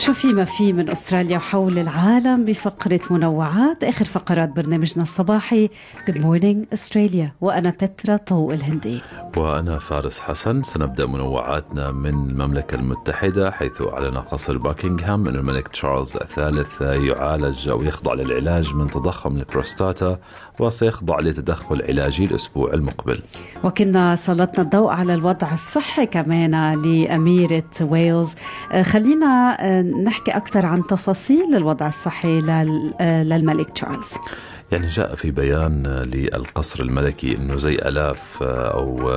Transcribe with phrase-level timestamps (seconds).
[0.00, 5.70] شو في ما في من أستراليا وحول العالم بفقرة منوعات آخر فقرات برنامجنا الصباحي
[6.08, 9.00] Good Morning Australia وأنا بترا طوق الهندي.
[9.36, 10.62] وأنا فارس حسن.
[10.62, 17.82] سنبدأ منوعاتنا من المملكة المتحدة حيث أعلن قصر باكنغهام أن الملك تشارلز الثالث يعالج أو
[17.82, 20.18] يخضع للعلاج من تضخم البروستاتا
[20.60, 23.20] وسيخضع لتدخل علاجي الأسبوع المقبل.
[23.64, 28.34] وكنا سلطنا الضوء على الوضع الصحي كمان لأميرة ويلز.
[28.72, 32.38] آه، خلينا آه، نحكي أكثر عن تفاصيل الوضع الصحي
[33.00, 34.14] آه، للملك تشارلز.
[34.72, 39.10] يعني جاء في بيان للقصر الملكي أنه زي ألاف أو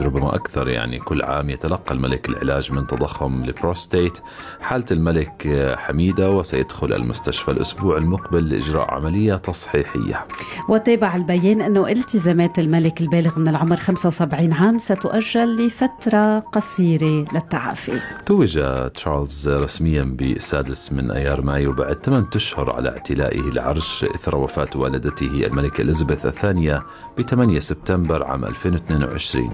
[0.00, 4.18] ربما أكثر يعني كل عام يتلقى الملك العلاج من تضخم البروستيت
[4.60, 10.26] حالة الملك حميدة وسيدخل المستشفى الأسبوع المقبل لإجراء عملية تصحيحية.
[10.68, 18.00] وتابع البيان أنه التزامات الملك البالغ من العمر 75 عام ستؤجل لفترة قصيرة للتعافي.
[18.26, 18.60] توج
[18.94, 25.46] تشارلز رسميا بالسادس من أيار مايو بعد ثمان أشهر على اعتلائه العرش إثر وفاه والدته
[25.46, 26.82] الملكة إليزابيث الثانية
[27.18, 29.50] ب 8 سبتمبر عام 2022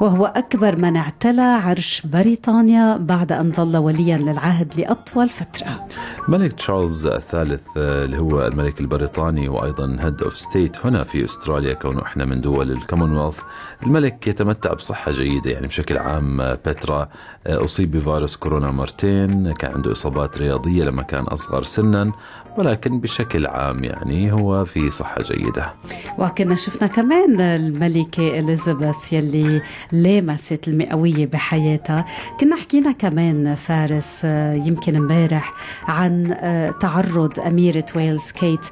[0.00, 5.86] وهو أكبر من اعتلى عرش بريطانيا بعد أن ظل وليا للعهد لأطول فترة.
[6.28, 12.02] الملك تشارلز الثالث اللي هو الملك البريطاني وأيضا head of state هنا في أستراليا كونه
[12.02, 13.38] إحنا من دول الكومنولث
[13.82, 17.08] الملك يتمتع بصحة جيدة يعني بشكل عام بترا
[17.46, 22.12] أصيب بفيروس كورونا مرتين كان عنده إصابات رياضية لما كان أصغر سنا
[22.58, 25.72] ولكن بشكل عام يعني هو في صحة جيدة.
[26.18, 29.62] وكنا شفنا كمان الملكة إليزابيث يلي
[29.92, 32.04] لامست المئوية بحياتها.
[32.40, 35.54] كنا حكينا كمان فارس آه، يمكن امبارح
[35.88, 38.66] عن آه، تعرض أميرة ويلز كيت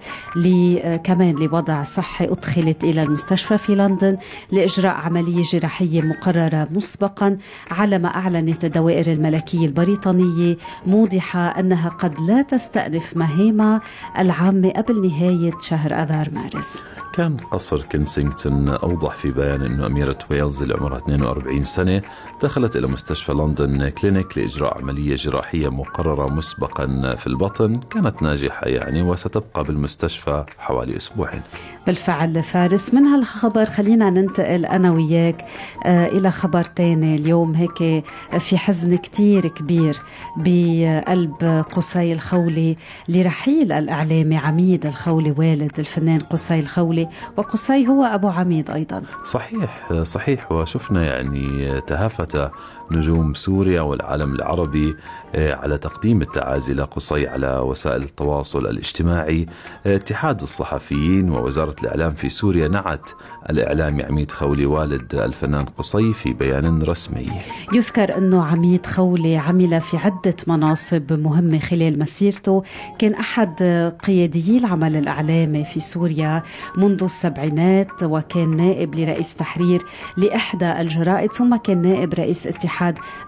[0.47, 4.17] آه، كمان لوضع صحي أدخلت إلى المستشفى في لندن
[4.53, 7.39] لإجراء عملية جراحية مقررة مسبقا
[7.71, 10.57] على ما أعلنت الدوائر الملكية البريطانية
[10.87, 13.81] موضحة أنها قد لا تستأنف مهامها
[14.19, 16.83] العامة قبل نهاية شهر a dar mares.
[17.13, 22.03] كان قصر كنسينغتون أوضح في بيان أن أميرة ويلز اللي عمرها 42 سنة
[22.43, 29.03] دخلت إلى مستشفى لندن كلينيك لإجراء عملية جراحية مقررة مسبقا في البطن كانت ناجحة يعني
[29.03, 31.43] وستبقى بالمستشفى حوالي أسبوعين.
[31.87, 35.45] بالفعل فارس من هالخبر خلينا ننتقل أنا وياك
[35.87, 38.05] آه إلى خبر تاني اليوم هيك
[38.39, 39.97] في حزن كتير كبير
[40.37, 42.77] بقلب قصي الخولي
[43.09, 49.03] لرحيل الإعلامي عميد الخولي والد الفنان قصي الخولي وقصي هو أبو عميد أيضا.
[49.25, 50.53] صحيح صحيح.
[50.53, 52.51] وشفنا يعني تهافت
[52.93, 54.97] نجوم سوريا والعالم العربي
[55.35, 59.47] آه، على تقديم التعازي لقصي على وسائل التواصل الاجتماعي.
[59.87, 63.11] آه، اتحاد الصحفيين ووزارة الإعلام في سوريا نعت
[63.51, 67.27] الإعلامي عميد خولي والد الفنان قصي في بيان رسمي.
[67.73, 72.63] يذكر أنه عميد خولي عمل في عدة مناصب مهمة خلال مسيرته.
[72.99, 73.63] كان أحد
[74.07, 76.43] قياديي العمل الإعلامي في سوريا
[76.77, 79.83] منذ السبعينات وكان نائب لرئيس تحرير
[80.17, 82.80] لإحدى الجرائد ثم كان نائب رئيس اتحاد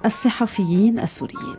[0.04, 1.56] الصحفيين السوريين.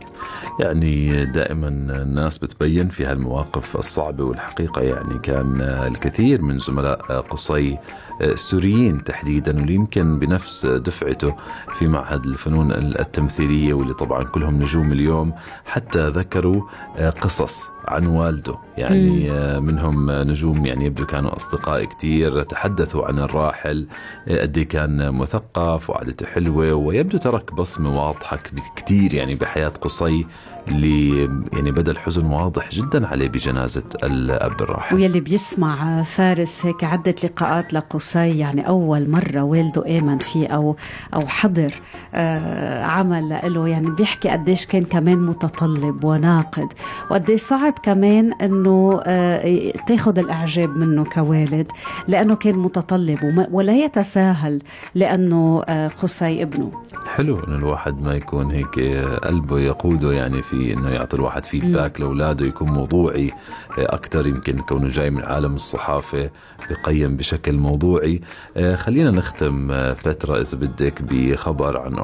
[0.60, 7.78] يعني دائما الناس بتبين في هالمواقف الصعبة والحقيقة يعني كان الكثير من زملاء قصي
[8.20, 11.34] السوريين تحديدا واللي يمكن بنفس دفعته
[11.78, 15.32] في معهد الفنون التمثيلية واللي طبعا كلهم نجوم اليوم
[15.64, 16.62] حتى ذكروا
[17.20, 18.54] قصص عن والده.
[18.76, 23.86] يعني منهم نجوم يعني يبدو كانوا أصدقاء كتير تحدثوا عن الراحل
[24.28, 28.38] قد إيه كان مثقف وعادته حلوة ويبدو ترك بصمة واضحة
[28.76, 30.26] كتير يعني بحياة قصي
[30.68, 31.18] اللي
[31.52, 37.72] يعني بدا الحزن واضح جدا عليه بجنازة الأب الراحل ويلي بيسمع فارس هيك عدة لقاءات
[37.72, 40.76] لقصي يعني أول مرة والده آمن فيه أو
[41.14, 41.74] أو حضر
[42.14, 46.72] آه عمل له يعني بيحكي قديش كان كمان متطلب وناقد
[47.10, 51.66] وقديش صعب كمان إنه آه تاخذ الإعجاب منه كوالد
[52.08, 54.62] لأنه كان متطلب ولا يتساهل
[54.94, 56.72] لأنه آه قصي ابنه.
[57.14, 58.78] حلو إنه الواحد ما يكون هيك
[59.24, 63.30] قلبه يقوده يعني في إنه يعطي الواحد feedback لأولاده يكون موضوعي
[63.78, 66.30] أكثر يمكن كونه جاي من عالم الصحافة
[66.70, 68.20] بقيم بشكل موضوعي.
[68.74, 69.68] خلينا نختم
[70.06, 71.98] بترا إذا بدك بخبر عن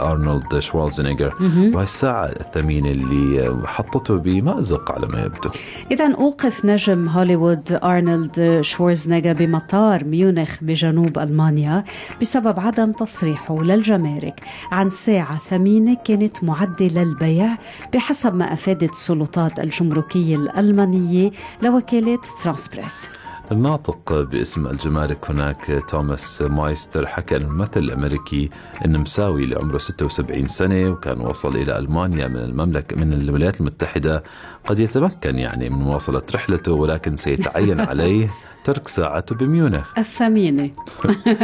[0.00, 1.34] ارنولد شوالزنيجر
[1.74, 5.50] وهي الساعة الثمينة اللي حطته بمأزق على ما يبدو.
[5.90, 11.84] اذا أوقف نجم هوليوود أرنولد شوارزنيجر بمطار ميونخ بجنوب ألمانيا
[12.20, 14.40] بسبب عدم تصريحه للجمارك.
[14.72, 17.56] عن ساعة ثمينة كانت معده للبيع
[17.94, 21.30] بحسب ما أفادت السلطات الجمركية الألمانية
[21.62, 23.08] لوكاله فرانس بريس.
[23.52, 28.50] الناطق باسم الجمارك هناك توماس مايستر حكى الممثل الأمريكي
[28.84, 34.22] النمساوي اللي عمره 76 سنة وكان وصل إلى ألمانيا من المملكه من الولايات المتحدة.
[34.66, 38.30] قد يتمكن يعني من مواصلة رحلته ولكن سيتعين عليه.
[38.64, 39.98] ترك ساعته بميونخ.
[39.98, 40.70] الثمينة.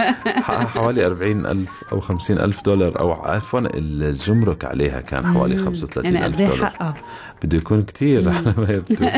[0.75, 6.27] حوالي 40 ألف أو 50 ألف دولار أو عفوا الجمرك عليها كان حوالي 35 يعني
[6.27, 6.95] ألف دولار.
[7.45, 9.07] بده يكون كثير على ما يبدو.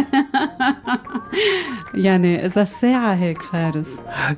[1.95, 3.87] يعني إذا الساعة هيك فارس.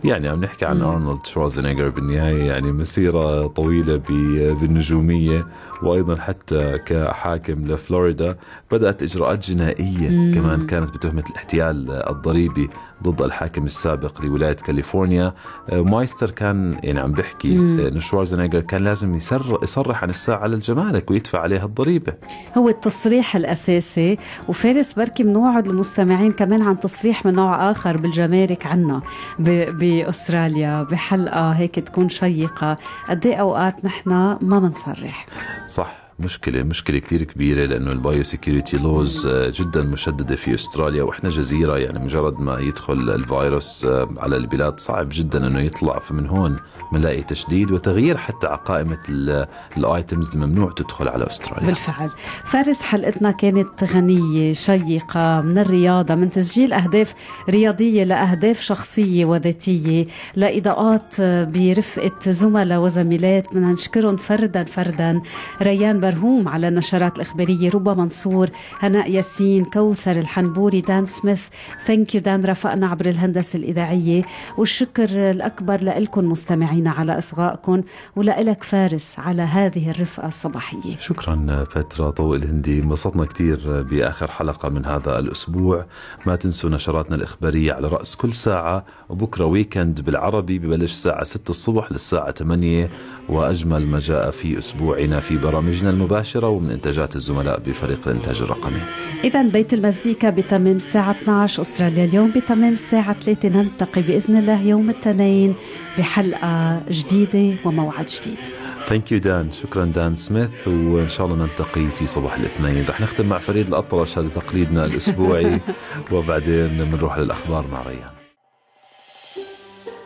[0.05, 5.47] يعني عم نحكي عن أرنولد شوارزنيجر بالنهاية يعني مسيرة طويلة ب- بالنجومية
[5.83, 8.37] وأيضا حتى كحاكم لفلوريدا
[8.71, 12.71] بدأت إجراءات جنائية كمان كانت بتهمة الاحتيال الضريبي
[13.03, 13.50] ضد الحاكم.
[13.58, 15.35] السابق لولاية كاليفورنيا
[15.70, 20.47] آه، مايستر كان يعني عم بيحكي آه، إنه شوارزنيجر كان لازم يسر يصرح عن الساعة
[20.47, 22.12] للجمارك ويدفع عليها الضريبة.
[22.58, 24.19] هو التصريح الأساسي
[24.49, 29.00] وفارس بركي بنوعد المستمعين كمان عن تصريح من نوع آخر بالجمارك عنا
[29.38, 32.76] ب- بأستراليا بحلقة هيك تكون شيقة.
[33.08, 34.11] قد إيه أوقات نحن
[34.41, 35.26] ما بنصرح؟
[35.69, 36.00] صح.
[36.25, 41.99] مشكلة مشكلة كثير كبيرة لأنه ال biosecurity laws جدا مشددة في أستراليا وإحنا جزيرة يعني
[41.99, 45.99] مجرد ما يدخل الفيروس آه، على البلاد صعب جدا أنه يطلع.
[45.99, 46.56] فمن هون
[46.93, 49.46] بنلاقي تشديد وتغيير حتى على قائمة ال-
[49.77, 51.67] ال items الممنوع تدخل على أستراليا.
[51.67, 52.11] بالفعل.
[52.44, 57.14] فارس حلقتنا كانت غنية شيقة من الرياضة من تسجيل أهداف
[57.50, 60.06] رياضية لأهداف شخصية وذاتية
[60.37, 63.46] لإضاءات برفقة زملاء وزميلات.
[63.55, 65.22] بدنا نشكرهم فردا فردا.
[65.62, 71.43] ريان برهوم على النشرات الإخبارية ربا منصور هناء ياسين كوثر الحنبوري دان سميث
[71.87, 74.23] thank you دان رافقنا عبر الهندسة الإذاعية
[74.59, 77.83] والشكر الأكبر لكم مستمعينا على إصغائكم
[78.17, 80.97] ولك فارس على هذه الرفقة الصباحية.
[80.99, 82.79] شكرا بترا طوق الهندي.
[82.79, 85.87] انبسطنا كثير بآخر حلقة من هذا الأسبوع.
[86.27, 91.93] ما تنسوا نشراتنا الإخبارية على رأس كل ساعة وبكرة weekend بالعربي ببلش الساعة 6 الصبح
[91.93, 92.91] للساعة 8
[93.29, 98.81] وأجمل ما جاء في أسبوعنا في برامجنا المباشرة ومن إنتاجات الزملاء بفريق الإنتاج الرقمي.
[99.25, 104.91] إذا بيت المزيكا بتمام الساعة 12 أستراليا اليوم بتمام الساعة 3 نلتقي بإذن الله يوم
[104.91, 105.55] الاثنين
[105.99, 108.38] بحلقة جديدة وموعد جديد.
[108.87, 112.85] thank you دان شكرا دان سميث وإن شاء الله نلتقي في صباح الاثنين.
[112.88, 115.61] رح نختم مع فريد الأطرش هذا تقليدنا الأسبوعي.
[116.12, 118.19] وبعدين بنروح للأخبار مع ريان.